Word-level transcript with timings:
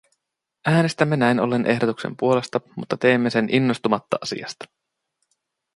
Äänestämme 0.67 1.17
näin 1.17 1.39
ollen 1.39 1.65
ehdotuksen 1.65 2.17
puolesta, 2.17 2.61
mutta 2.75 2.97
teemme 2.97 3.29
sen 3.29 3.49
innostumatta 3.53 4.17
asiasta. 4.21 4.65